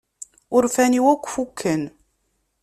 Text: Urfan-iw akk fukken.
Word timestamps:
Urfan-iw 0.55 1.05
akk 1.13 1.25
fukken. 1.33 1.81